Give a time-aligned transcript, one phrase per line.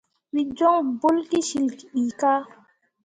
[0.33, 2.43] Wǝ jon bolle ki cil ɓii kah.